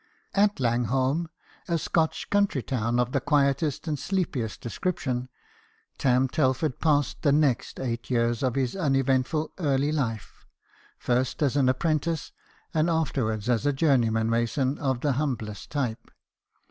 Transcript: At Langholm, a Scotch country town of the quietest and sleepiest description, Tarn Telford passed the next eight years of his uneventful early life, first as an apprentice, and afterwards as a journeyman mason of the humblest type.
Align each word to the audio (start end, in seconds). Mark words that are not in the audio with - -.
At 0.33 0.59
Langholm, 0.59 1.29
a 1.67 1.77
Scotch 1.77 2.27
country 2.31 2.63
town 2.63 2.99
of 2.99 3.11
the 3.11 3.21
quietest 3.21 3.87
and 3.87 3.99
sleepiest 3.99 4.59
description, 4.59 5.29
Tarn 5.99 6.27
Telford 6.27 6.79
passed 6.79 7.21
the 7.21 7.31
next 7.31 7.79
eight 7.79 8.09
years 8.09 8.41
of 8.41 8.55
his 8.55 8.75
uneventful 8.75 9.53
early 9.59 9.91
life, 9.91 10.47
first 10.97 11.43
as 11.43 11.55
an 11.55 11.69
apprentice, 11.69 12.31
and 12.73 12.89
afterwards 12.89 13.47
as 13.47 13.67
a 13.67 13.73
journeyman 13.73 14.27
mason 14.27 14.79
of 14.79 15.01
the 15.01 15.11
humblest 15.11 15.69
type. 15.69 16.09